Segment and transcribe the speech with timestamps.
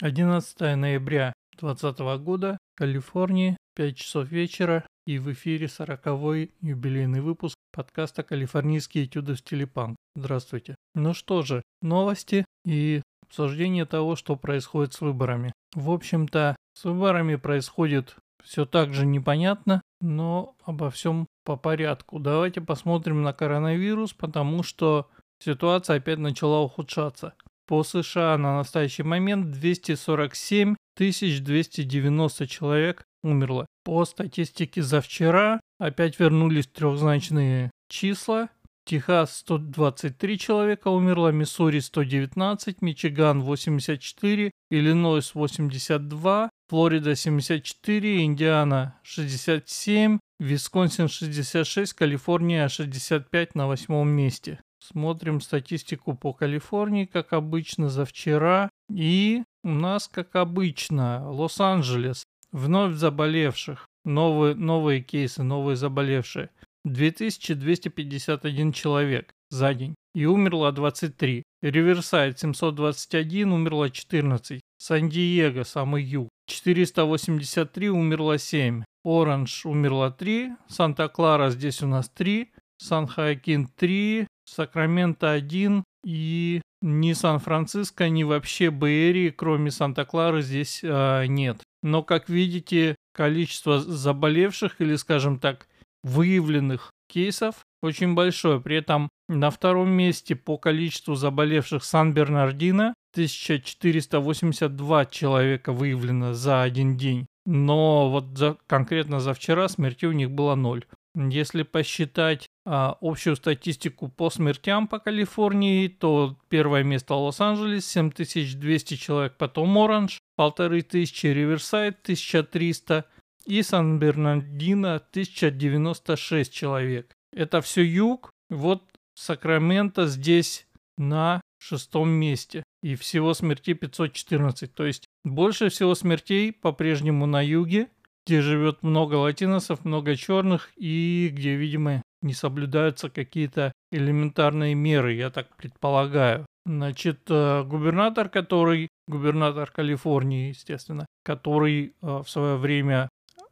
[0.00, 8.22] 11 ноября 2020 года, Калифорния, 5 часов вечера и в эфире 40-й юбилейный выпуск подкаста
[8.22, 9.96] «Калифорнийские этюды в стиле панк».
[10.14, 10.76] Здравствуйте.
[10.94, 15.52] Ну что же, новости и обсуждение того, что происходит с выборами.
[15.74, 22.20] В общем-то, с выборами происходит все так же непонятно, но обо всем по порядку.
[22.20, 25.10] Давайте посмотрим на коронавирус, потому что
[25.42, 27.34] ситуация опять начала ухудшаться.
[27.68, 33.66] По США на настоящий момент 247 290 человек умерло.
[33.84, 38.48] По статистике за вчера опять вернулись трехзначные числа.
[38.86, 51.08] Техас 123 человека умерло, Миссури 119, Мичиган 84, Иллинойс 82, Флорида 74, Индиана 67, Висконсин
[51.08, 54.58] 66, Калифорния 65 на восьмом месте.
[54.90, 58.70] Смотрим статистику по Калифорнии, как обычно, за вчера.
[58.90, 62.24] И у нас, как обычно, Лос-Анджелес.
[62.52, 63.86] Вновь заболевших.
[64.06, 66.48] Новые, новые кейсы, новые заболевшие.
[66.84, 69.94] 2251 человек за день.
[70.14, 71.42] И умерло 23.
[71.60, 74.62] Риверсайд 721, умерло 14.
[74.78, 76.30] Сан-Диего, самый юг.
[76.46, 78.84] 483, умерло 7.
[79.04, 80.52] Оранж умерло 3.
[80.68, 82.50] Санта-Клара здесь у нас 3.
[82.78, 84.26] Сан-Хоакин 3.
[84.48, 91.62] Сакраменто 1 и ни Сан-Франциско, ни вообще Бэйри, кроме Санта-Клары, здесь э, нет.
[91.82, 95.66] Но, как видите, количество заболевших или, скажем так,
[96.02, 98.60] выявленных кейсов очень большое.
[98.60, 107.26] При этом на втором месте по количеству заболевших Сан-Бернардино 1482 человека выявлено за один день.
[107.46, 110.84] Но вот за, конкретно за вчера смерти у них было ноль.
[111.18, 119.36] Если посчитать а, общую статистику по смертям по Калифорнии, то первое место Лос-Анджелес, 7200 человек,
[119.36, 123.04] потом Оранж, 1500, Риверсайд, 1300
[123.46, 127.12] и Сан-Бернардино, 1096 человек.
[127.32, 128.84] Это все юг, вот
[129.14, 132.62] Сакраменто здесь на шестом месте.
[132.82, 134.72] И всего смертей 514.
[134.72, 137.88] То есть больше всего смертей по-прежнему на юге,
[138.28, 145.30] где живет много латиносов, много черных и где, видимо, не соблюдаются какие-то элементарные меры, я
[145.30, 146.44] так предполагаю.
[146.66, 153.08] Значит, э, губернатор, который, губернатор Калифорнии, естественно, который э, в свое время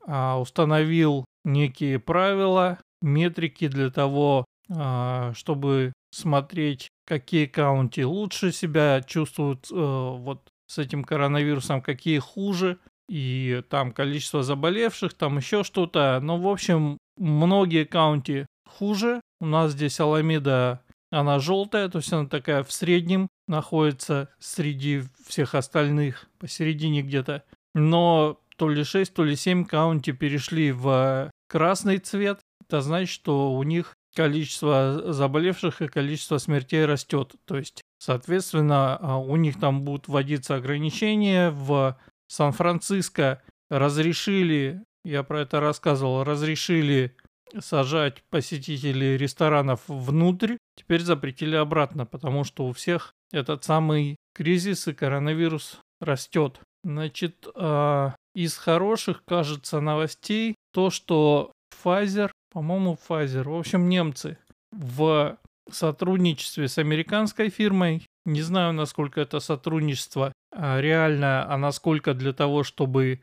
[0.06, 9.68] а, установил некие правила, метрики для того, а, чтобы смотреть, какие каунти лучше себя чувствуют
[9.72, 12.78] э, вот с этим коронавирусом, какие хуже,
[13.08, 16.18] и там количество заболевших, там еще что-то.
[16.22, 19.20] Но, в общем, многие каунти хуже.
[19.40, 25.54] У нас здесь Аламеда, она желтая, то есть она такая в среднем находится среди всех
[25.54, 27.44] остальных, посередине где-то.
[27.74, 32.40] Но то ли 6, то ли 7 каунти перешли в красный цвет.
[32.68, 37.34] Это значит, что у них количество заболевших и количество смертей растет.
[37.44, 41.50] То есть, соответственно, а, у них там будут вводиться ограничения.
[41.50, 41.96] В
[42.28, 47.16] Сан-Франциско разрешили, я про это рассказывал, разрешили
[47.58, 54.92] сажать посетителей ресторанов внутрь, теперь запретили обратно, потому что у всех этот самый кризис и
[54.92, 56.60] коронавирус растет.
[56.84, 64.38] Значит, э, из хороших, кажется, новостей то, что Pfizer, по-моему, Pfizer, в общем, немцы
[64.70, 65.38] в
[65.70, 72.62] сотрудничестве с американской фирмой, не знаю, насколько это сотрудничество а, реально, а насколько для того,
[72.64, 73.20] чтобы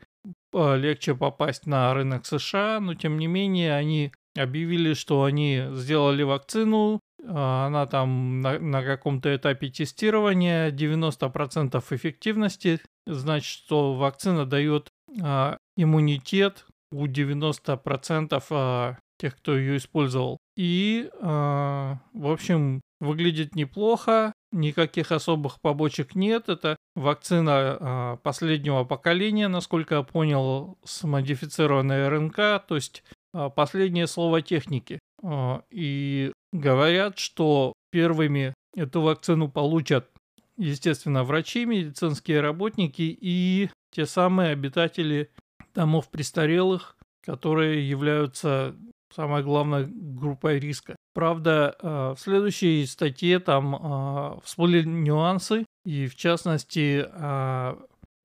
[0.52, 6.22] а, легче попасть на рынок США, но тем не менее они объявили, что они сделали
[6.22, 14.88] вакцину, а, она там на, на каком-то этапе тестирования, 90% эффективности, значит, что вакцина дает
[15.22, 20.38] а, иммунитет у 90% а, тех, кто ее использовал.
[20.56, 26.48] И, а, в общем, выглядит неплохо, никаких особых побочек нет.
[26.48, 32.36] Это вакцина а, последнего поколения, насколько я понял, с модифицированной РНК,
[32.66, 33.02] то есть
[33.34, 34.98] а, последнее слово техники.
[35.22, 40.08] А, и говорят, что первыми эту вакцину получат,
[40.56, 45.30] естественно, врачи, медицинские работники и те самые обитатели
[45.74, 48.76] домов престарелых, которые являются
[49.14, 50.96] самой главной группой риска.
[51.14, 57.06] Правда, в следующей статье там всплыли нюансы, и в частности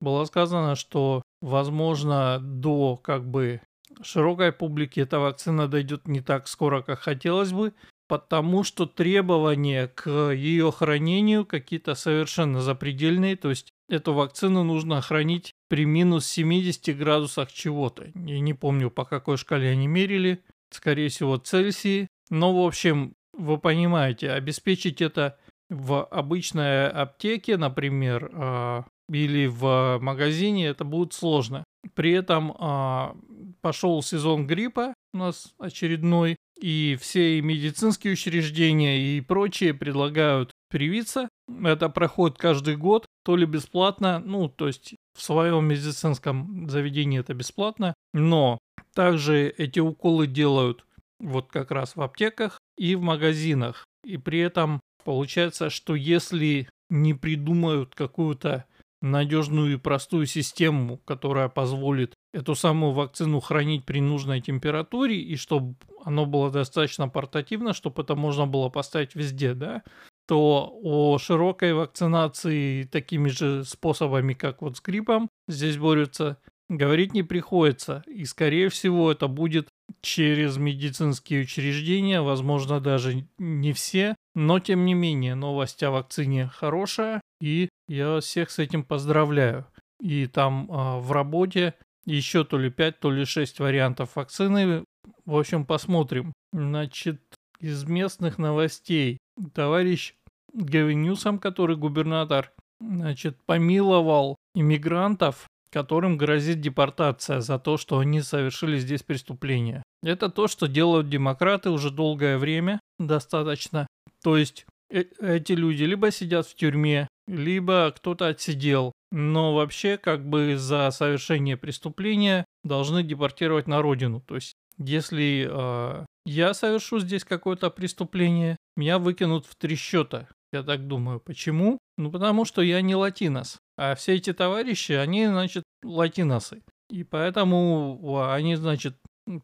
[0.00, 3.60] было сказано, что возможно до как бы
[4.02, 7.74] широкой публике эта вакцина дойдет не так скоро, как хотелось бы,
[8.08, 15.52] потому что требования к ее хранению какие-то совершенно запредельные, то есть эту вакцину нужно хранить
[15.68, 18.06] при минус 70 градусах чего-то.
[18.14, 20.42] Я не помню, по какой шкале они мерили.
[20.70, 22.08] Скорее всего, Цельсии.
[22.30, 25.38] Но, в общем, вы понимаете, обеспечить это
[25.68, 31.64] в обычной аптеке, например, э, или в магазине, это будет сложно.
[31.94, 33.14] При этом э,
[33.60, 41.28] пошел сезон гриппа у нас очередной, и все медицинские учреждения и прочие предлагают привиться.
[41.64, 47.34] Это проходит каждый год, то ли бесплатно, ну, то есть в своем медицинском заведении это
[47.34, 48.58] бесплатно, но
[48.94, 50.84] также эти уколы делают
[51.18, 53.84] вот как раз в аптеках и в магазинах.
[54.04, 58.64] И при этом получается, что если не придумают какую-то
[59.02, 65.76] надежную и простую систему, которая позволит эту самую вакцину хранить при нужной температуре и чтобы
[66.04, 69.82] оно было достаточно портативно, чтобы это можно было поставить везде, да,
[70.28, 76.38] то о широкой вакцинации такими же способами, как вот с гриппом, здесь борются,
[76.70, 78.02] говорить не приходится.
[78.06, 79.68] И, скорее всего, это будет
[80.00, 87.20] через медицинские учреждения, возможно, даже не все, но, тем не менее, новость о вакцине хорошая,
[87.40, 89.66] и я всех с этим поздравляю.
[90.00, 91.74] И там э, в работе
[92.06, 94.84] еще то ли 5, то ли 6 вариантов вакцины.
[95.26, 96.32] В общем, посмотрим.
[96.52, 97.20] Значит,
[97.58, 99.18] из местных новостей.
[99.54, 100.14] Товарищ
[100.54, 108.78] Гевин Ньюсом, который губернатор, значит, помиловал иммигрантов, которым грозит депортация за то, что они совершили
[108.78, 109.82] здесь преступление.
[110.02, 113.86] Это то, что делают демократы уже долгое время, достаточно.
[114.22, 118.92] То есть э эти люди либо сидят в тюрьме, либо кто-то отсидел.
[119.12, 124.20] Но вообще, как бы за совершение преступления должны депортировать на родину.
[124.20, 130.28] То есть, если э, я совершу здесь какое-то преступление, меня выкинут в три счета.
[130.52, 131.20] Я так думаю.
[131.20, 131.78] Почему?
[131.96, 133.58] Ну, потому что я не латинос.
[133.80, 136.62] А все эти товарищи, они, значит, латиносы.
[136.90, 138.94] И поэтому они, значит,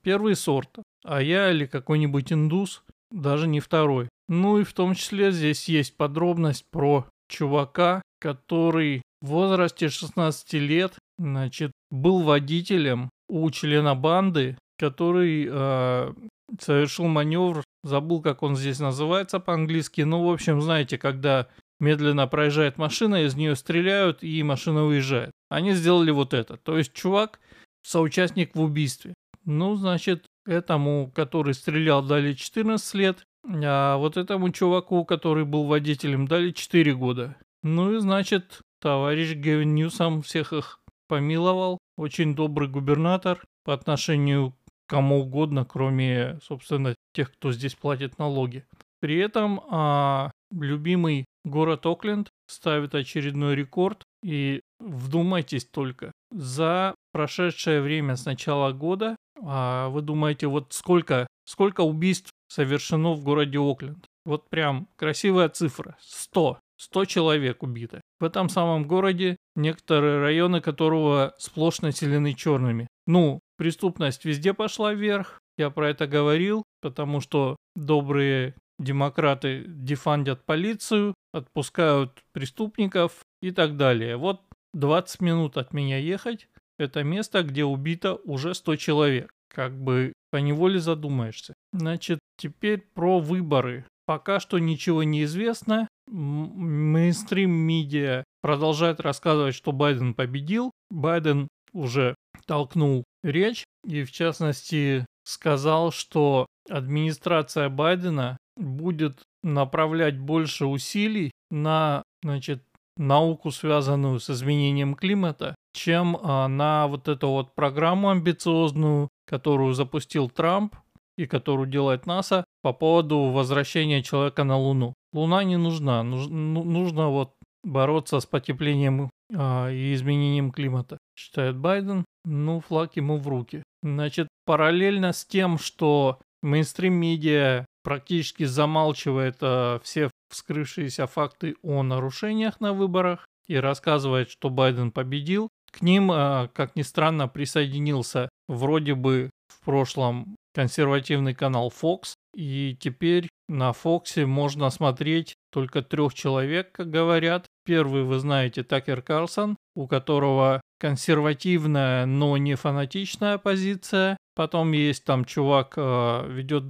[0.02, 0.78] первый сорт.
[1.06, 4.10] А я или какой-нибудь индус, даже не второй.
[4.28, 10.92] Ну и в том числе здесь есть подробность про чувака, который в возрасте 16 лет,
[11.16, 16.12] значит, был водителем у члена банды, который э,
[16.60, 21.48] совершил маневр, забыл, как он здесь называется по-английски, ну, в общем, знаете, когда
[21.81, 25.32] медленно проезжает машина, из нее стреляют, и машина уезжает.
[25.49, 26.56] Они сделали вот это.
[26.56, 27.40] То есть чувак
[27.82, 29.14] соучастник в убийстве.
[29.44, 36.26] Ну, значит, этому, который стрелял, дали 14 лет, а вот этому чуваку, который был водителем,
[36.26, 37.37] дали 4 года.
[37.62, 41.78] Ну и значит, товарищ Гевин Ньюсом всех их помиловал.
[41.96, 44.55] Очень добрый губернатор по отношению
[44.87, 48.64] кому угодно, кроме, собственно, тех, кто здесь платит налоги.
[49.00, 54.02] При этом а, любимый город Окленд ставит очередной рекорд.
[54.22, 61.82] И вдумайтесь только, за прошедшее время с начала года, а, вы думаете, вот сколько, сколько
[61.82, 64.06] убийств совершено в городе Окленд?
[64.25, 65.96] Вот прям красивая цифра.
[66.00, 66.58] 100.
[66.78, 68.00] 100 человек убито.
[68.19, 72.88] В этом самом городе некоторые районы которого сплошь населены черными.
[73.06, 81.14] Ну, Преступность везде пошла вверх, я про это говорил, потому что добрые демократы дефандят полицию,
[81.32, 84.17] отпускают преступников и так далее.
[84.17, 84.43] Вот
[84.75, 89.30] 20 минут от меня ехать, это место, где убито уже 100 человек.
[89.49, 91.54] Как бы по неволе задумаешься.
[91.73, 93.87] Значит, теперь про выборы.
[94.04, 95.88] Пока что ничего не известно.
[96.09, 100.71] Мейнстрим медиа продолжает рассказывать, что Байден победил.
[100.90, 102.14] Байден уже
[102.47, 112.62] толкнул речь и, в частности, сказал, что администрация Байдена будет направлять больше усилий на значит,
[112.96, 120.30] науку, связанную с изменением климата, чем а, на вот эту вот программу амбициозную, которую запустил
[120.30, 120.75] Трамп
[121.18, 124.94] и которую делает НАСА по поводу возвращения человека на Луну.
[125.12, 127.34] Луна не нужна, нужно, ну, нужно вот
[127.64, 132.04] бороться с потеплением а, и изменением климата, считает Байден.
[132.25, 133.62] Ну, флаг ему в руки.
[133.82, 142.73] Значит, параллельно с тем, что мейнстрим-медиа практически замалчивает а, все вскрывшиеся факты о нарушениях на
[142.73, 149.31] выборах и рассказывает, что Байден победил, к ним, а, как ни странно, присоединился вроде бы
[149.49, 156.90] в прошлом консервативный канал Fox, и теперь на Фоксе можно смотреть только трех человек, как
[156.90, 157.47] говорят.
[157.66, 164.16] Первый, вы знаете, Такер Карлсон, у которого консервативная, но не фанатичная позиция.
[164.37, 166.64] Потом есть там чувак, э, ведет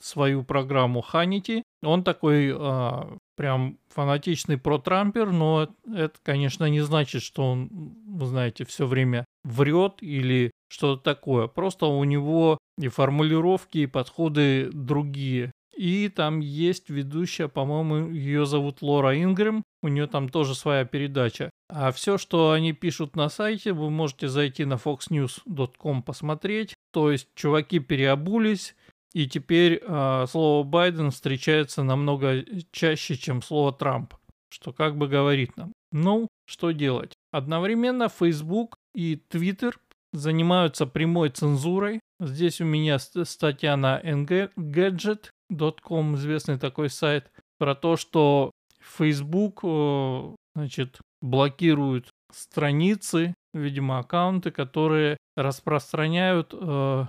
[0.00, 1.62] свою программу Ханити.
[1.82, 7.68] Он такой э, прям фанатичный про-трампер, но это, конечно, не значит, что он,
[8.06, 11.46] вы знаете, все время врет или что-то такое.
[11.46, 15.52] Просто у него и формулировки, и подходы другие.
[15.76, 21.50] И там есть ведущая, по-моему, ее зовут Лора Ингрэм, у нее там тоже своя передача.
[21.68, 26.74] А все, что они пишут на сайте, вы можете зайти на foxnews.com посмотреть.
[26.92, 28.76] То есть чуваки переобулись,
[29.12, 34.14] и теперь э, слово Байден встречается намного чаще, чем слово Трамп,
[34.48, 35.72] что как бы говорит нам.
[35.92, 37.12] Ну, что делать?
[37.30, 39.74] Одновременно Facebook и Twitter
[40.12, 42.00] занимаются прямой цензурой.
[42.20, 50.34] Здесь у меня статья на engadget, Com, известный такой сайт, про то, что Facebook, э,
[50.54, 57.06] значит, блокирует страницы, видимо, аккаунты, которые распространяют э,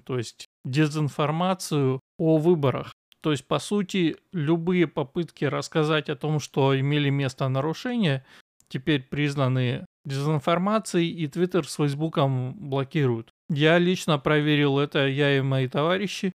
[0.00, 2.92] то есть дезинформацию о выборах.
[3.20, 8.24] То есть, по сути, любые попытки рассказать о том, что имели место нарушения,
[8.68, 13.30] теперь признаны дезинформацией, и Твиттер с Фейсбуком блокируют.
[13.50, 16.32] Я лично проверил это, я и мои товарищи.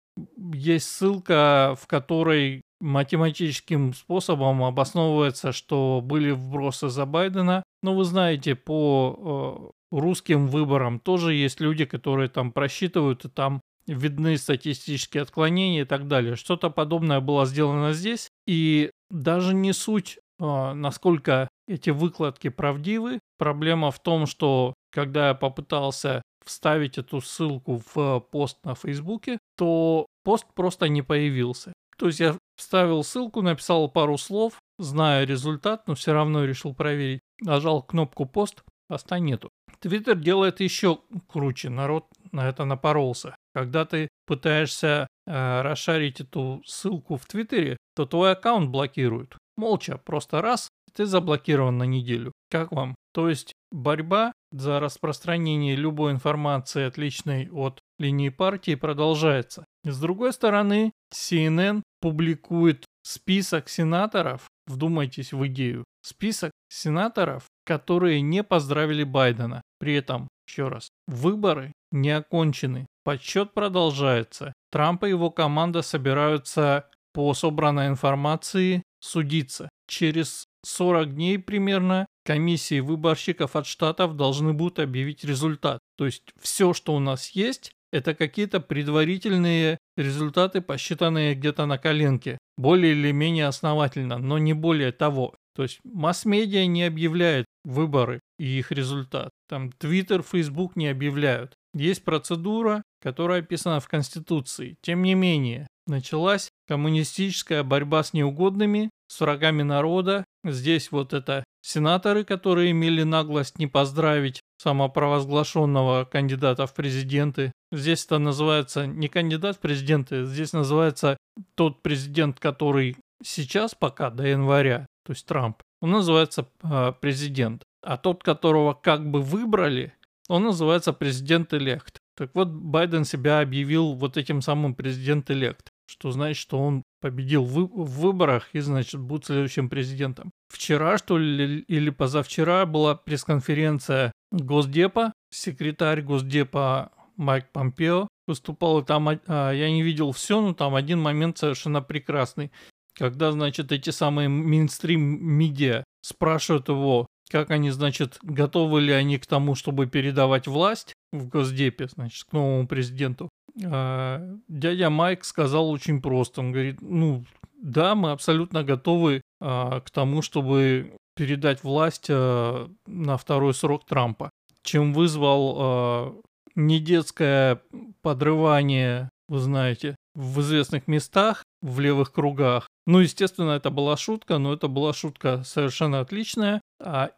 [0.54, 7.64] Есть ссылка, в которой математическим способом обосновывается, что были вбросы за Байдена.
[7.82, 13.62] Но вы знаете, по э, русским выборам тоже есть люди, которые там просчитывают, и там
[13.88, 16.36] видны статистические отклонения и так далее.
[16.36, 18.30] Что-то подобное было сделано здесь.
[18.48, 23.20] И даже не суть, э, насколько эти выкладки правдивы.
[23.38, 30.08] Проблема в том, что когда я попытался вставить эту ссылку в пост на Фейсбуке, то
[30.24, 31.74] пост просто не появился.
[31.98, 37.20] То есть я вставил ссылку, написал пару слов, зная результат, но все равно решил проверить.
[37.42, 39.50] Нажал кнопку пост, поста нету.
[39.80, 43.36] Твиттер делает еще круче, народ на это напоролся.
[43.54, 49.38] Когда ты пытаешься э, расшарить эту ссылку в Твиттере, то твой аккаунт блокируют.
[49.58, 50.70] Молча, просто раз,
[51.00, 52.34] ты заблокирован на неделю.
[52.52, 52.94] Как вам?
[53.14, 59.64] То есть борьба за распространение любой информации, отличной от линии партии, продолжается.
[59.86, 69.06] С другой стороны, CNN публикует список сенаторов, вдумайтесь в идею, список сенаторов, которые не поздравили
[69.06, 69.62] Байдена.
[69.80, 74.52] При этом, еще раз, выборы не окончены, подсчет продолжается.
[74.70, 79.70] Трамп и его команда собираются по собранной информации судиться.
[79.88, 85.80] Через 40 дней примерно комиссии выборщиков от штатов должны будут объявить результат.
[85.98, 92.38] То есть все, что у нас есть, это какие-то предварительные результаты, посчитанные где-то на коленке.
[92.58, 95.34] Более или менее основательно, но не более того.
[95.56, 99.30] То есть масс-медиа не объявляет выборы и их результат.
[99.48, 101.54] Там Twitter, Facebook не объявляют.
[101.74, 104.76] Есть процедура, которая описана в Конституции.
[104.82, 110.24] Тем не менее, началась коммунистическая борьба с неугодными, с врагами народа.
[110.44, 117.52] Здесь вот это сенаторы, которые имели наглость не поздравить самопровозглашенного кандидата в президенты.
[117.72, 121.18] Здесь это называется не кандидат в президенты, здесь называется
[121.56, 127.64] тот президент, который сейчас пока до января, то есть Трамп, он называется э, президент.
[127.82, 129.94] А тот, которого как бы выбрали,
[130.28, 131.98] он называется президент-элект.
[132.18, 137.66] Так вот, Байден себя объявил вот этим самым президент-элект, что значит, что он победил в,
[137.66, 140.32] в выборах и, значит, будет следующим президентом.
[140.50, 149.10] Вчера, что ли, или позавчера была пресс-конференция Госдепа, секретарь Госдепа Майк Помпео выступал, и там
[149.10, 152.52] а, я не видел все, но там один момент совершенно прекрасный,
[152.94, 159.56] когда, значит, эти самые мейнстрим-медиа спрашивают его, как они, значит, готовы ли они к тому,
[159.56, 163.30] чтобы передавать власть в Госдепе, значит, к новому президенту.
[163.66, 167.26] А, дядя Майк сказал очень просто, он говорит, ну,
[167.62, 174.30] да, мы абсолютно готовы а, к тому, чтобы передать власть а, на второй срок Трампа,
[174.64, 176.24] чем вызвал
[176.56, 177.62] недетское
[178.02, 182.68] подрывание, вы знаете, в известных местах, в левых кругах.
[182.86, 186.62] Ну, естественно, это была шутка, но это была шутка совершенно отличная.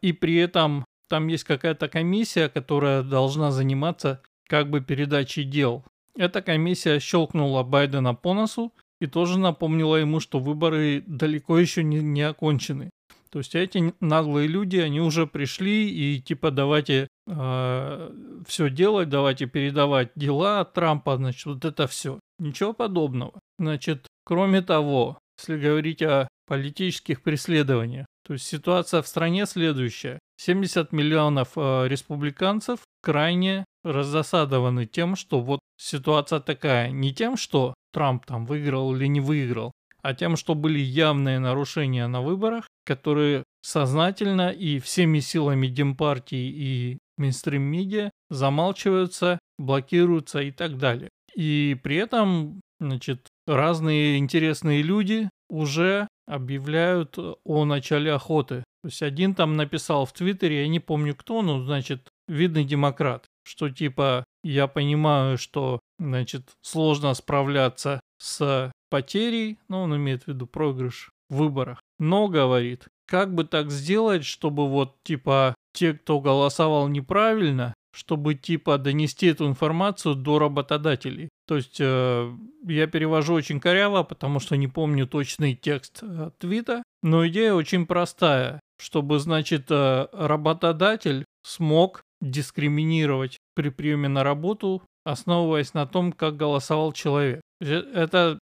[0.01, 5.83] И при этом там есть какая-то комиссия, которая должна заниматься как бы передачей дел.
[6.15, 11.99] Эта комиссия щелкнула Байдена по носу и тоже напомнила ему, что выборы далеко еще не,
[11.99, 12.91] не окончены.
[13.29, 18.11] То есть эти наглые люди, они уже пришли и типа давайте э,
[18.47, 22.21] все делать, давайте передавать дела от Трампа, значит, вот это все.
[22.39, 23.33] Ничего подобного.
[23.59, 30.17] Значит, кроме того, если говорить о политических преследованиях, то есть ситуация в стране следующая.
[30.37, 38.25] 70 миллионов э, республиканцев крайне разосадованы тем, что вот ситуация такая, не тем, что Трамп
[38.25, 44.49] там выиграл или не выиграл, а тем, что были явные нарушения на выборах, которые сознательно
[44.49, 51.09] и всеми силами Демпартии и мейнстрим-медиа замалчиваются, блокируются и так далее.
[51.35, 58.63] И при этом, значит, разные интересные люди уже объявляют о начале охоты.
[58.83, 63.25] То есть один там написал в Твиттере, я не помню кто, но, значит, видный демократ,
[63.43, 70.47] что типа я понимаю, что, значит, сложно справляться с потерей, ну, он имеет в виду
[70.47, 76.87] проигрыш в выборах, но, говорит, как бы так сделать, чтобы вот, типа, те, кто голосовал
[76.87, 81.29] неправильно, чтобы, типа, донести эту информацию до работодателей.
[81.47, 82.31] То есть, э,
[82.65, 87.85] я перевожу очень коряво, потому что не помню точный текст э, твита, но идея очень
[87.85, 96.37] простая, чтобы, значит, э, работодатель смог дискриминировать при приеме на работу, основываясь на том, как
[96.37, 97.41] голосовал человек.
[97.59, 98.39] Это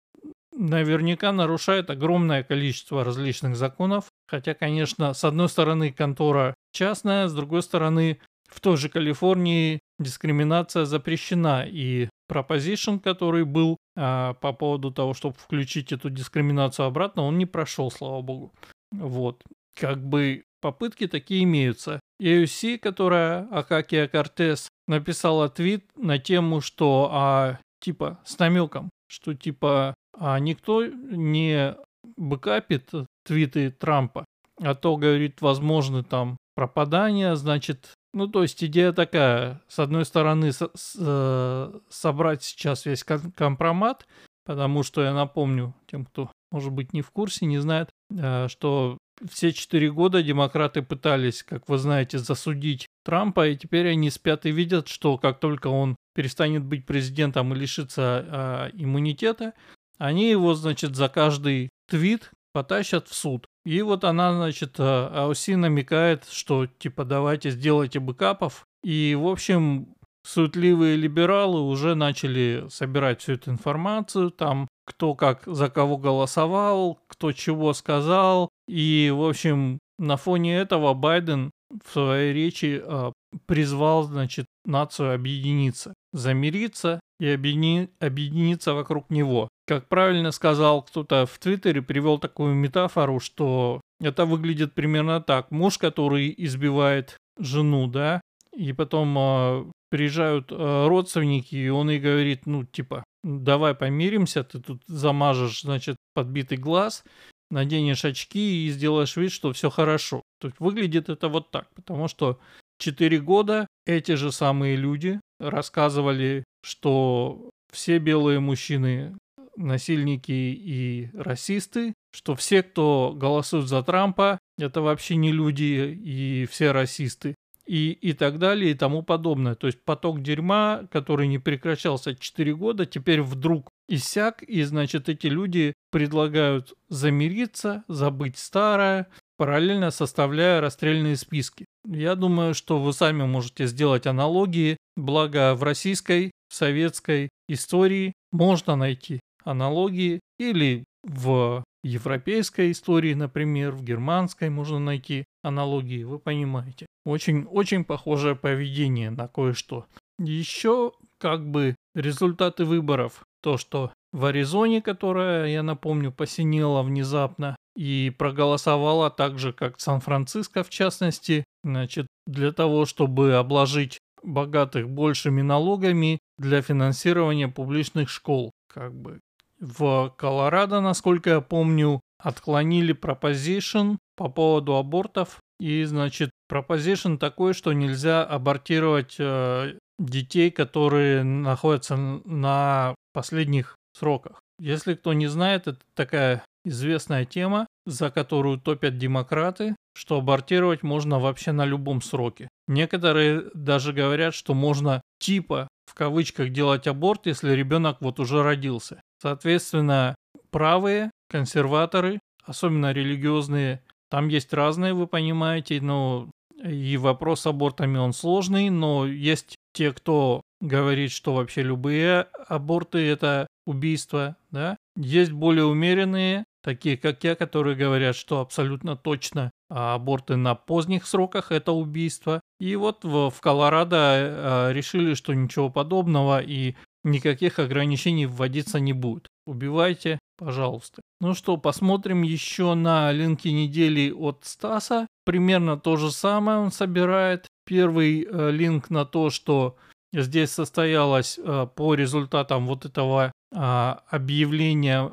[0.57, 4.05] наверняка нарушает огромное количество различных законов.
[4.27, 10.85] Хотя, конечно, с одной стороны контора частная, с другой стороны в той же Калифорнии дискриминация
[10.85, 11.65] запрещена.
[11.67, 17.45] И proposition, который был а, по поводу того, чтобы включить эту дискриминацию обратно, он не
[17.45, 18.53] прошел, слава богу.
[18.91, 19.43] Вот.
[19.75, 21.99] Как бы попытки такие имеются.
[22.21, 29.93] AOC, которая Акакия Кортес, написала твит на тему, что а, типа с намеком, что типа
[30.19, 31.75] а никто не
[32.15, 32.89] бэкапит
[33.23, 34.25] твиты Трампа,
[34.59, 40.51] а то, говорит, возможно там пропадание, значит, ну, то есть идея такая, с одной стороны,
[40.51, 44.07] со с, э, собрать сейчас весь компромат,
[44.45, 48.97] потому что я напомню тем, кто, может быть, не в курсе, не знает, э, что
[49.29, 54.51] все четыре года демократы пытались, как вы знаете, засудить Трампа, и теперь они спят и
[54.51, 59.53] видят, что как только он перестанет быть президентом и лишится э, иммунитета,
[59.97, 63.45] они его, значит, за каждый твит потащат в суд.
[63.65, 68.65] И вот она, значит, Ауси намекает, что типа давайте сделайте бэкапов.
[68.83, 69.93] И, в общем,
[70.25, 77.31] суетливые либералы уже начали собирать всю эту информацию, там кто как за кого голосовал, кто
[77.31, 78.49] чего сказал.
[78.67, 83.11] И, в общем, на фоне этого Байден в своей речи э,
[83.45, 89.47] призвал, значит, нацию объединиться, замириться и объедини, объединиться вокруг него.
[89.67, 95.51] Как правильно сказал кто-то в Твиттере, привел такую метафору, что это выглядит примерно так.
[95.51, 98.21] Муж, который избивает жену, да,
[98.55, 104.61] и потом э, приезжают э, родственники, и он ей говорит, ну, типа, давай помиримся, ты
[104.61, 107.03] тут замажешь, значит, подбитый глаз,
[107.51, 110.21] наденешь очки и сделаешь вид, что все хорошо.
[110.39, 112.39] То есть выглядит это вот так, потому что
[112.79, 119.17] 4 года эти же самые люди рассказывали, что все белые мужчины
[119.57, 126.71] насильники и расисты, что все, кто голосует за Трампа, это вообще не люди и все
[126.71, 127.35] расисты.
[127.67, 129.55] И, и так далее и тому подобное.
[129.55, 135.27] То есть поток дерьма, который не прекращался 4 года, теперь вдруг иссяк, и значит эти
[135.27, 141.65] люди предлагают замириться, забыть старое, параллельно составляя расстрельные списки.
[141.85, 149.19] Я думаю, что вы сами можете сделать аналогии, благо в российской, советской истории можно найти
[149.47, 156.85] аналогии или в европейской истории, например, в германской можно найти аналогии, вы понимаете.
[157.05, 159.85] Очень, очень похожее поведение на кое-что.
[160.19, 163.23] Еще как бы результаты выборов.
[163.41, 170.63] То, что в Аризоне, которая, я напомню, посинела внезапно и проголосовала так же, как Сан-Франциско
[170.63, 178.51] в частности, значит, для того, чтобы обложить богатых большими налогами для финансирования публичных школ.
[178.67, 179.19] Как бы
[179.59, 185.39] в Колорадо, насколько я помню, отклонили proposition по поводу абортов.
[185.59, 194.39] И, значит, proposition такой, что нельзя абортировать э, детей, которые находятся на последних сроках.
[194.59, 201.19] Если кто не знает, это такая известная тема, за которую топят демократы, что абортировать можно
[201.19, 202.49] вообще на любом сроке.
[202.67, 209.01] Некоторые даже говорят, что можно типа в кавычках делать аборт, если ребенок вот уже родился.
[209.21, 210.15] Соответственно,
[210.51, 216.29] правые, консерваторы, особенно религиозные, там есть разные, вы понимаете, но
[216.63, 222.99] и вопрос с абортами он сложный, но есть те, кто говорит, что вообще любые аборты
[222.99, 224.77] это убийство, да.
[224.95, 231.07] Есть более умеренные, такие как я, которые говорят, что абсолютно точно а аборты на поздних
[231.07, 232.41] сроках это убийство.
[232.59, 236.75] И вот в, в Колорадо э, решили, что ничего подобного, и
[237.05, 239.27] никаких ограничений вводиться не будет.
[239.45, 241.01] Убивайте, пожалуйста.
[241.21, 245.07] Ну что, посмотрим еще на линки недели от Стаса.
[245.23, 247.47] Примерно то же самое он собирает.
[247.65, 249.77] Первый э, линк на то, что
[250.13, 255.09] здесь состоялось э, по результатам вот этого э, объявления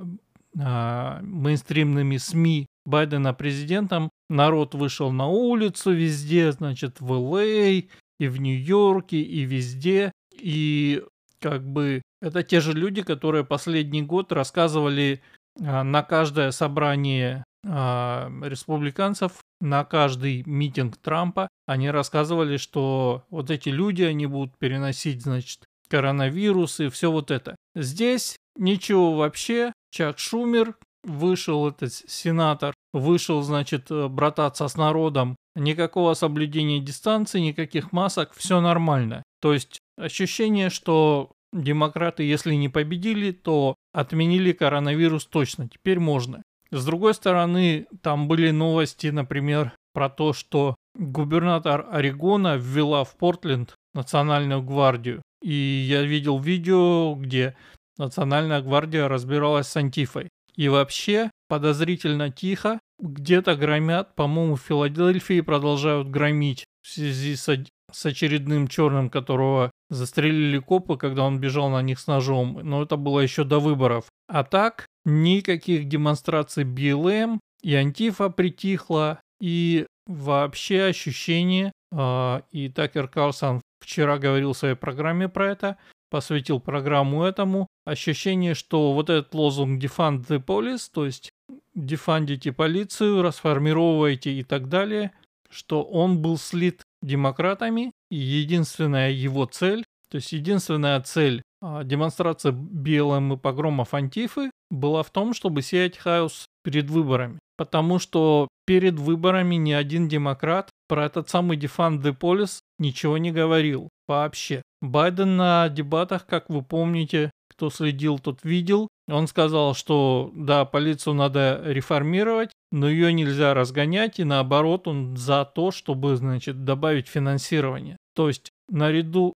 [0.59, 4.11] э, мейнстримными СМИ Байдена президентом.
[4.29, 7.89] Народ вышел на улицу везде, значит, в ЛА, и
[8.29, 10.13] в Нью-Йорке, и везде.
[10.33, 11.03] И
[11.41, 15.23] как бы это те же люди, которые последний год рассказывали
[15.61, 23.69] а, на каждое собрание а, республиканцев, на каждый митинг Трампа, они рассказывали, что вот эти
[23.69, 27.57] люди, они будут переносить, значит, коронавирус и все вот это.
[27.75, 29.73] Здесь ничего вообще.
[29.91, 35.37] Чак Шумер вышел, этот сенатор, вышел, значит, брататься с народом.
[35.55, 39.23] Никакого соблюдения дистанции, никаких масок, все нормально.
[39.41, 46.43] То есть ощущение, что демократы, если не победили, то отменили коронавирус точно, теперь можно.
[46.73, 53.75] С другой стороны, там были новости, например, про то, что губернатор Орегона ввела в Портленд
[53.95, 55.23] национальную гвардию.
[55.41, 57.55] И я видел видео, где
[57.99, 60.29] национальная гвардия разбиралась с Антифой.
[60.57, 67.49] И вообще подозрительно тихо, где-то громят, по-моему, в Филадельфии продолжают громить в связи с,
[67.91, 72.61] с очередным черным, которого застрелили копы, когда он бежал на них с ножом.
[72.63, 74.05] Но это было еще до выборов.
[74.29, 83.61] А так, никаких демонстраций БЛМ, и Антифа притихла, и вообще ощущение, э, и Такер Карлсон
[83.81, 85.77] вчера говорил в своей программе про это,
[86.15, 91.33] посвятил программу этому, ощущение, что вот этот лозунг «Defund the police», то есть
[91.75, 95.11] «дефандите полицию», «расформировывайте» и так далее,
[95.51, 102.53] что он был слит демократами, и единственная его цель, то есть единственная цель а, демонстрации
[102.53, 107.41] БЛМ и погромов Антифы была в том, чтобы сеять хаос перед выборами.
[107.57, 113.31] Потому что перед выборами ни один демократ про этот самый Defund the Police ничего не
[113.31, 114.63] говорил вообще.
[114.81, 121.15] Байден на дебатах, как вы помните, кто следил, тот видел, он сказал, что да, полицию
[121.15, 127.97] надо реформировать, но ее нельзя разгонять, и наоборот, он за то, чтобы, значит, добавить финансирование.
[128.15, 129.35] То есть, наряду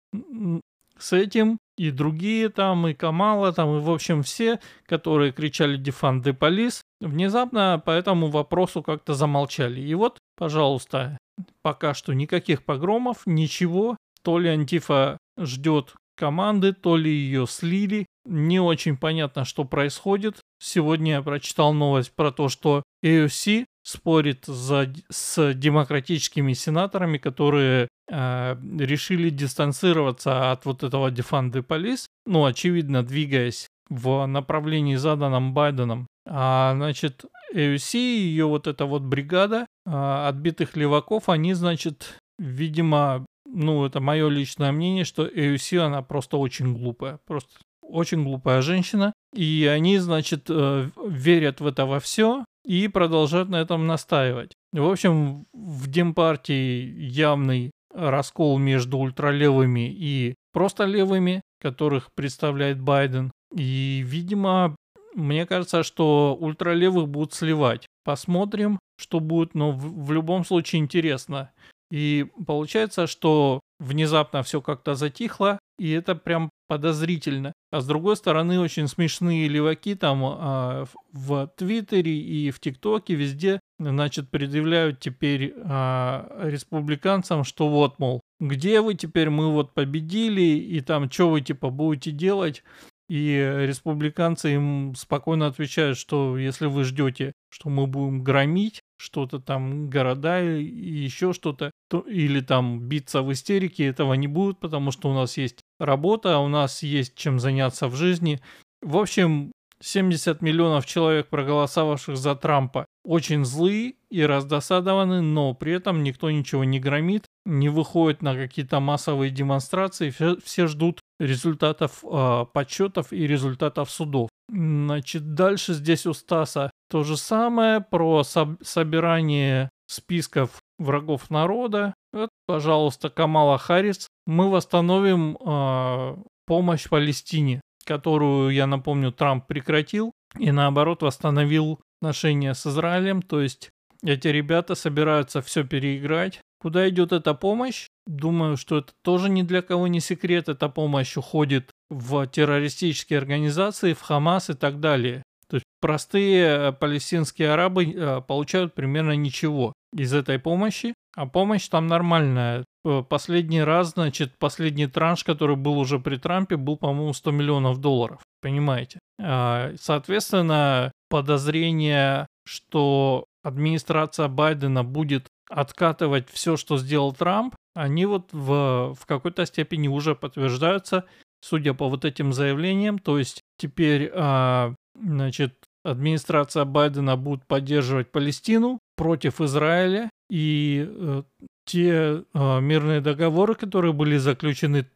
[0.99, 6.23] с этим и другие там, и Камала там, и в общем все, которые кричали «Defund
[6.23, 9.81] the police», внезапно по этому вопросу как-то замолчали.
[9.81, 11.19] И вот, пожалуйста,
[11.63, 13.97] пока что никаких погромов, ничего.
[14.23, 18.07] То ли Антифа ждет команды, то ли ее слили.
[18.25, 20.41] Не очень понятно, что происходит.
[20.59, 28.57] Сегодня я прочитал новость про то, что AOC спорит за, с демократическими сенаторами, которые э,
[28.79, 36.07] решили дистанцироваться от вот этого the Police, ну, очевидно, двигаясь в направлении заданном Байденом.
[36.27, 43.27] А, значит, AOC и ее вот эта вот бригада э, отбитых леваков, они, значит, видимо,
[43.47, 47.19] ну, это мое личное мнение, что AUC, она просто очень глупая.
[47.27, 47.51] Просто
[47.83, 49.13] очень глупая женщина.
[49.35, 54.53] И они, значит, э, верят в это во все и продолжают на этом настаивать.
[54.73, 63.31] В общем, в Демпартии явный раскол между ультралевыми и просто левыми, которых представляет Байден.
[63.55, 64.75] И, видимо,
[65.15, 67.87] мне кажется, что ультралевых будут сливать.
[68.05, 71.53] Посмотрим, что будет, но в, в любом случае интересно.
[71.91, 77.53] И получается, что внезапно все как-то затихло, и это прям подозрительно.
[77.73, 83.61] А с другой стороны, очень смешные леваки там а, в Твиттере и в ТикТоке везде,
[83.79, 90.81] значит, предъявляют теперь а, республиканцам, что вот, мол, где вы теперь, мы вот победили, и
[90.81, 92.63] там, что вы типа будете делать?
[93.09, 99.91] И республиканцы им спокойно отвечают, что если вы ждете, что мы будем громить, что-то там,
[99.91, 105.11] города и еще что-то, то, или там биться в истерике, этого не будет, потому что
[105.11, 108.41] у нас есть работа, у нас есть чем заняться в жизни.
[108.81, 116.03] В общем, 70 миллионов человек, проголосовавших за Трампа, очень злые и раздосадованы, но при этом
[116.03, 122.47] никто ничего не громит, не выходит на какие-то массовые демонстрации, все, все ждут результатов э,
[122.53, 124.29] подсчетов и результатов судов.
[124.51, 131.95] Значит, дальше здесь у Стаса то же самое про соб- собирание списков врагов народа.
[132.13, 134.09] Вот, пожалуйста, Камала Харрис.
[134.27, 142.67] Мы восстановим э, помощь Палестине, которую, я напомню, Трамп прекратил и наоборот восстановил отношения с
[142.67, 143.23] Израилем.
[143.23, 143.71] То есть
[144.03, 146.41] эти ребята собираются все переиграть.
[146.65, 147.89] Куда идет эта помощь?
[148.07, 150.49] Думаю, что это тоже ни для кого не секрет.
[150.49, 155.23] Эта помощь уходит в террористические организации, в Хамас и так далее.
[155.51, 161.87] То есть простые палестинские арабы э, получают примерно ничего из этой помощи, а помощь там
[161.87, 162.65] нормальная.
[163.11, 168.23] Последний раз, значит, последний транш, который был уже при Трампе, был, по-моему, 100 миллионов долларов.
[168.41, 169.01] Понимаете?
[169.21, 178.95] А, соответственно, подозрение, что администрация Байдена будет откатывать все, что сделал Трамп, они вот в,
[178.95, 181.05] в какой-то степени уже подтверждаются,
[181.41, 182.99] судя по вот этим заявлениям.
[182.99, 185.55] То есть теперь, а, значит,
[185.85, 191.23] администрация Байдена будет поддерживать Палестину против Израиля, и э,
[191.67, 194.87] те э, мирные договоры, которые были заключены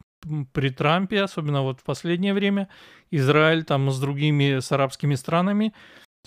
[0.53, 2.69] при Трампе, особенно вот в последнее время,
[3.11, 5.75] Израиль там с другими, с арабскими странами,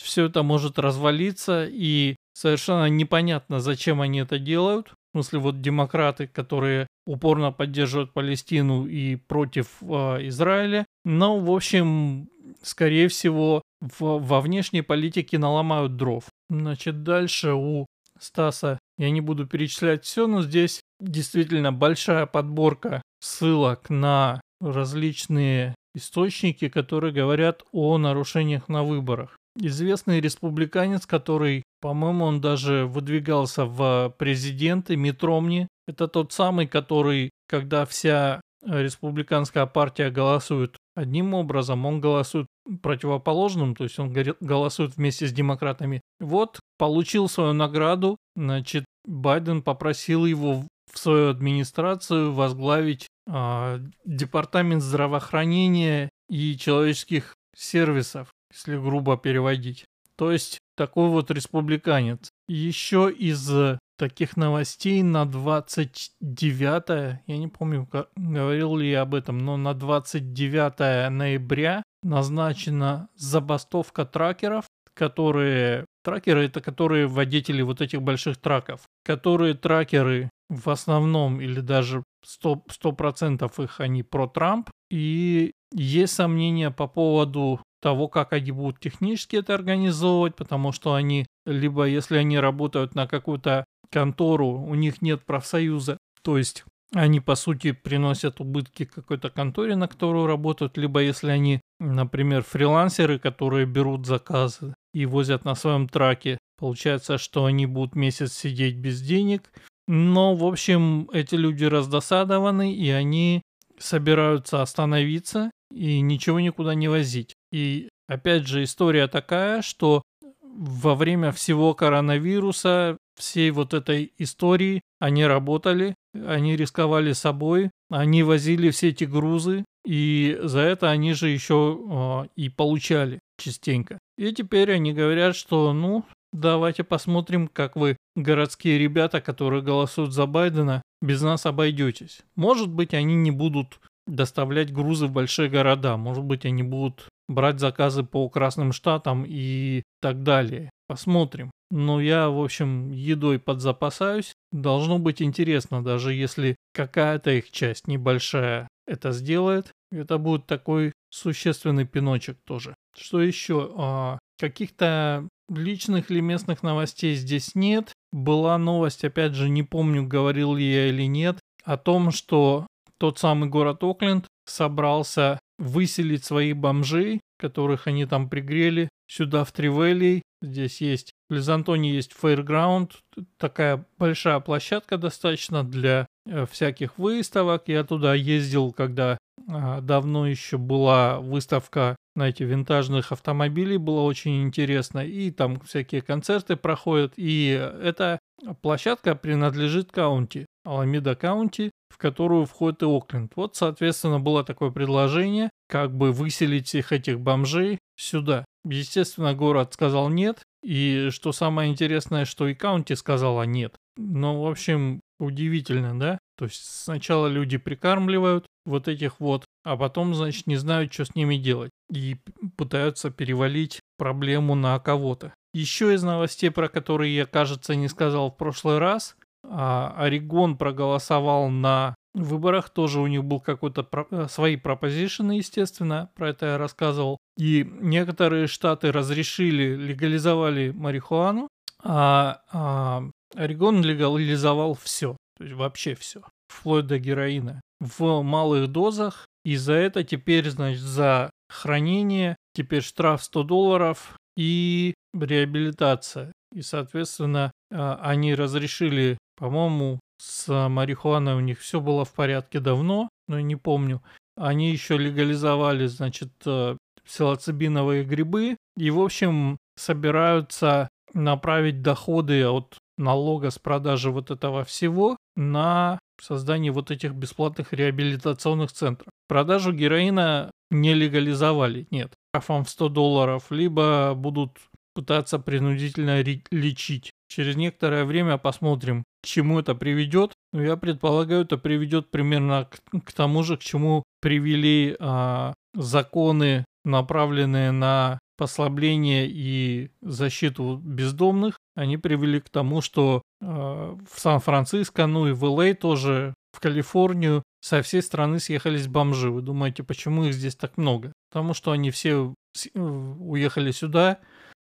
[0.02, 4.94] все это может развалиться, и совершенно непонятно, зачем они это делают.
[5.14, 10.86] В смысле, вот демократы, которые упорно поддерживают Палестину и против э, Израиля.
[11.04, 12.30] Но, в общем,
[12.62, 16.26] скорее всего, в, во внешней политике наломают дров.
[16.50, 17.86] Значит, дальше у
[18.20, 26.70] Стаса я не буду перечислять все, но здесь действительно большая подборка ссылок на различные источники,
[26.70, 29.36] которые говорят о нарушениях на выборах.
[29.58, 37.86] Известный республиканец, который, по-моему, он даже выдвигался в президенты Митромни, это тот самый, который, когда
[37.86, 42.48] вся республиканская партия голосует одним образом, он голосует
[42.82, 46.02] противоположным, то есть он голосует вместе с демократами.
[46.20, 56.10] Вот, получил свою награду, значит, Байден попросил его в свою администрацию возглавить э, департамент здравоохранения
[56.30, 59.86] и человеческих сервисов, если грубо переводить.
[60.22, 62.30] То есть такой вот республиканец.
[62.48, 63.52] Еще из
[63.98, 71.10] таких новостей на 29, я не помню, говорил ли я об этом, но на 29
[71.10, 75.88] ноября назначена забастовка тракеров, которые...
[76.04, 82.04] Тракеры это которые водители вот этих больших траков, которые тракеры в основном или даже
[82.44, 84.70] 100%, 100% их они про Трамп.
[84.92, 91.26] И есть сомнения по поводу того, как они будут технически это организовывать, потому что они,
[91.46, 96.64] либо если они работают на какую-то контору, у них нет профсоюза, то есть
[96.94, 103.18] они, по сути, приносят убытки какой-то конторе, на которую работают, либо если они, например, фрилансеры,
[103.18, 109.02] которые берут заказы и возят на своем траке, получается, что они будут месяц сидеть без
[109.02, 109.52] денег.
[109.88, 113.42] Но, в общем, эти люди раздосадованы, и они
[113.80, 117.34] собираются остановиться и ничего никуда не возить.
[117.52, 120.02] И опять же история такая, что
[120.44, 128.70] во время всего коронавируса, всей вот этой истории, они работали, они рисковали собой, они возили
[128.70, 133.98] все эти грузы, и за это они же еще э, и получали частенько.
[134.18, 140.26] И теперь они говорят, что ну, давайте посмотрим, как вы, городские ребята, которые голосуют за
[140.26, 142.22] Байдена, без нас обойдетесь.
[142.36, 145.98] Может быть, они не будут доставлять грузы в большие города.
[145.98, 150.70] Может быть, они будут брать заказы по Красным Штатам и так далее.
[150.88, 151.52] Посмотрим.
[151.70, 154.34] Но я, в общем, едой подзапасаюсь.
[154.52, 159.72] Должно быть интересно, даже если какая-то их часть небольшая это сделает.
[159.92, 162.76] Это будет такой существенный пиночек тоже.
[162.96, 163.72] Что еще?
[163.78, 167.94] А, каких-то личных или местных новостей здесь нет.
[168.12, 172.68] Была новость, опять же, не помню, говорил ли я или нет, о том, что
[172.98, 180.24] тот самый город Окленд собрался выселить своих бомжей, которых они там пригрели, сюда в Тривелли.
[180.42, 182.94] Здесь есть, в Лизантоне есть Fairground,
[183.38, 187.68] такая большая площадка достаточно для э, всяких выставок.
[187.68, 195.06] Я туда ездил, когда э, давно еще была выставка, знаете, винтажных автомобилей, было очень интересно.
[195.06, 197.14] И там всякие концерты проходят.
[197.18, 198.18] И эта
[198.62, 200.48] площадка принадлежит county.
[200.64, 203.34] Alameda County, в которую входит и Окленд.
[203.36, 208.46] Вот, соответственно, было такое предложение, как бы выселить всех этих бомжей сюда.
[208.64, 213.76] Естественно, город сказал нет, и что самое интересное, что и county сказала нет.
[213.98, 216.18] Ну, в общем, удивительно, да?
[216.38, 221.16] То есть сначала люди прикармливают вот этих вот, а потом, значит, не знают, что с
[221.16, 221.72] ними делать.
[221.92, 222.18] И
[222.58, 225.34] пытаются перевалить проблему на кого-то.
[225.54, 231.50] Еще из новостей, про которые я, кажется, не сказал в прошлый раз, а, Орегон проголосовал
[231.50, 237.18] на выборах, тоже у них был какой-то э, свои пропозишены, естественно, про это я рассказывал.
[237.38, 241.48] И некоторые штаты разрешили, легализовали марихуану,
[241.84, 243.04] а, а
[243.36, 247.62] Орегон легализовал все, то есть вообще все, вплоть до героина.
[247.80, 254.94] В малых дозах И за это теперь, значит, за хранение, теперь штраф 100 долларов и
[255.14, 256.32] реабилитация.
[256.54, 263.10] И, соответственно, а, они разрешили, по-моему, с марихуаной у них все было в порядке давно,
[263.28, 264.04] но не помню.
[264.38, 273.50] Они еще легализовали, значит, э, псилоцибиновые грибы и, в общем, собираются направить доходы от налога
[273.50, 279.08] с продажи вот этого всего на создание вот этих бесплатных реабилитационных центров.
[279.28, 282.14] Продажу героина не легализовали, нет.
[282.30, 284.60] Штрафом в 100 долларов, либо будут
[284.94, 287.11] пытаться принудительно лечить.
[287.32, 290.34] Через некоторое время посмотрим, к чему это приведет.
[290.52, 296.66] Но я предполагаю, это приведет примерно к, к тому же, к чему привели а, законы,
[296.84, 301.58] направленные на послабление и защиту бездомных.
[301.74, 305.74] Они привели к тому, что э, в Сан-Франциско, ну и в Л.А.
[305.74, 309.30] тоже, в Калифорнию со всей страны съехались бомжи.
[309.30, 311.14] Вы думаете, почему их здесь так много?
[311.30, 312.34] Потому что они все
[312.74, 314.20] э, уехали сюда,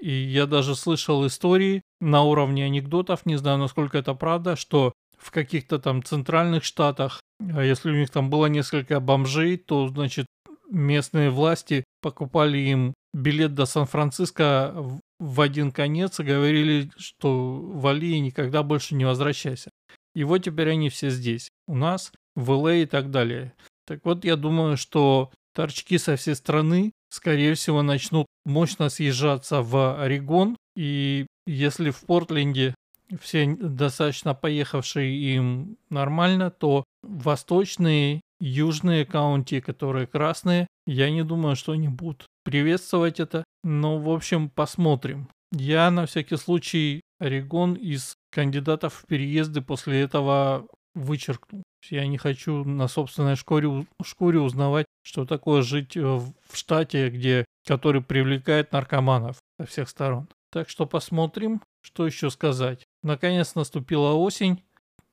[0.01, 5.31] и я даже слышал истории на уровне анекдотов, не знаю, насколько это правда, что в
[5.31, 10.27] каких-то там центральных штатах, а если у них там было несколько бомжей, то, значит,
[10.71, 14.75] местные власти покупали им билет до Сан-Франциско
[15.19, 19.71] в один конец и говорили, что вали и никогда больше не возвращайся.
[20.15, 23.55] И вот теперь они все здесь, у нас, в ЛА и так далее.
[23.87, 30.03] Так вот, я думаю, что торчки со всей страны, скорее всего, начнут мощно съезжаться в
[30.03, 30.57] Орегон.
[30.77, 32.75] И если в Портленде
[33.21, 41.73] все достаточно поехавшие им нормально, то восточные, южные каунти, которые красные, я не думаю, что
[41.73, 43.45] они будут приветствовать это.
[43.65, 45.29] Но, в общем, посмотрим.
[45.53, 51.63] Я на всякий случай Орегон из кандидатов в переезды после этого вычеркнул.
[51.91, 57.45] Я не хочу на собственной шкуре, шкуре узнавать, что такое жить э, в штате, где,
[57.67, 60.29] который привлекает наркоманов со всех сторон.
[60.51, 62.85] Так что посмотрим, что еще сказать.
[63.03, 64.63] Наконец наступила осень.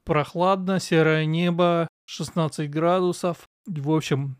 [0.04, 3.48] Прохладно, серое небо, 16 градусов.
[3.66, 4.38] В общем,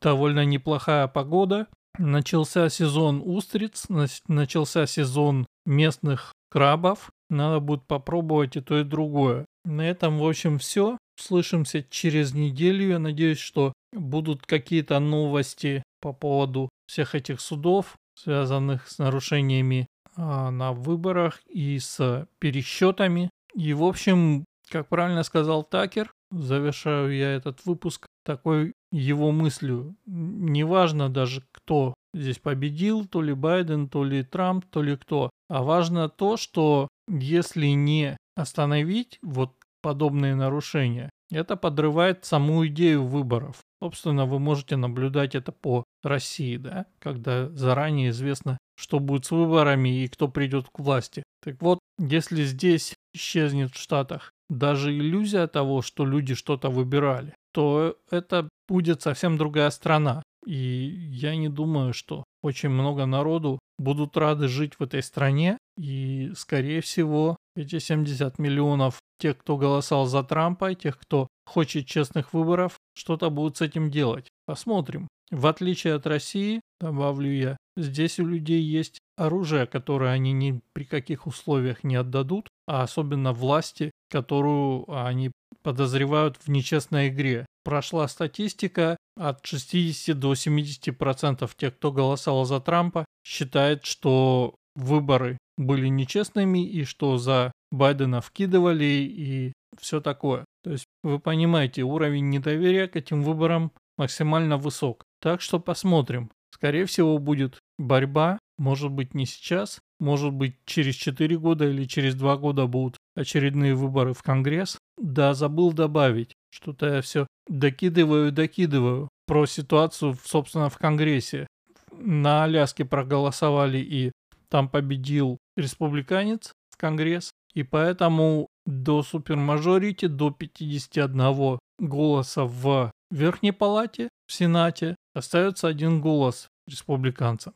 [0.00, 1.66] довольно неплохая погода.
[1.98, 3.86] Начался сезон устриц,
[4.28, 7.10] начался сезон местных крабов.
[7.28, 9.44] Надо будет попробовать и то, и другое.
[9.64, 10.98] На этом, в общем, все.
[11.20, 12.88] Слышимся через неделю.
[12.88, 20.50] Я надеюсь, что будут какие-то новости по поводу всех этих судов, связанных с нарушениями а,
[20.50, 23.28] на выборах и с пересчетами.
[23.54, 29.96] И, в общем, как правильно сказал Такер, завершаю я этот выпуск такой его мыслью.
[30.06, 35.30] Неважно даже, кто здесь победил, то ли Байден, то ли Трамп, то ли кто.
[35.48, 43.60] А важно то, что если не остановить вот подобные нарушения, это подрывает саму идею выборов.
[43.82, 50.02] Собственно, вы можете наблюдать это по России, да, когда заранее известно, что будет с выборами
[50.04, 51.22] и кто придет к власти.
[51.42, 57.96] Так вот, если здесь исчезнет в Штатах даже иллюзия того, что люди что-то выбирали, то
[58.10, 60.22] это будет совсем другая страна.
[60.46, 65.58] И я не думаю, что очень много народу будут рады жить в этой стране.
[65.78, 72.32] И, скорее всего, эти 70 миллионов тех, кто голосовал за Трампа, тех, кто хочет честных
[72.32, 74.28] выборов, что-то будут с этим делать.
[74.46, 75.08] Посмотрим.
[75.30, 80.84] В отличие от России, добавлю я, здесь у людей есть оружие, которое они ни при
[80.84, 85.30] каких условиях не отдадут, а особенно власти, которую они
[85.62, 87.46] подозревают в нечестной игре.
[87.62, 95.36] Прошла статистика, от 60 до 70% процентов тех, кто голосовал за Трампа, считает, что выборы
[95.60, 100.44] были нечестными и что за Байдена вкидывали и все такое.
[100.64, 105.04] То есть вы понимаете, уровень недоверия к этим выборам максимально высок.
[105.20, 106.30] Так что посмотрим.
[106.52, 112.14] Скорее всего будет борьба, может быть не сейчас, может быть через 4 года или через
[112.14, 114.78] 2 года будут очередные выборы в Конгресс.
[114.98, 121.46] Да, забыл добавить, что-то я все докидываю докидываю про ситуацию, собственно, в Конгрессе.
[121.92, 124.12] На Аляске проголосовали и
[124.48, 127.32] там победил республиканец в Конгресс.
[127.54, 136.48] И поэтому до супермажорити, до 51 голоса в Верхней Палате, в Сенате, остается один голос
[136.68, 137.52] республиканцам.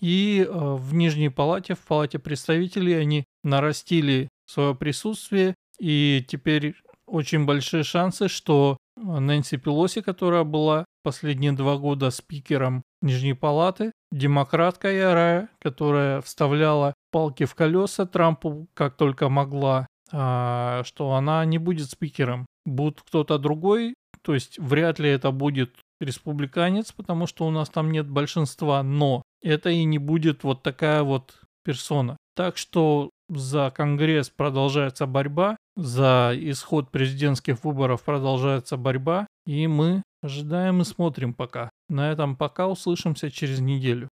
[0.00, 6.74] И э, в Нижней Палате, в Палате представителей, они нарастили свое присутствие, и теперь
[7.06, 14.92] очень большие шансы, что Нэнси Пелоси, которая была последние два года спикером Нижней Палаты, демократка
[14.92, 21.90] ярая, которая вставляла палки в колеса Трампу как только могла, а, что она не будет
[21.90, 22.46] спикером.
[22.64, 27.90] Будет кто-то другой, то есть вряд ли это будет республиканец, потому что у нас там
[27.90, 32.16] нет большинства, но это и не будет вот такая вот персона.
[32.36, 40.82] Так что за Конгресс продолжается борьба, за исход президентских выборов продолжается борьба, и мы ожидаем
[40.82, 41.70] и смотрим пока.
[41.88, 44.08] На этом пока услышимся через неделю.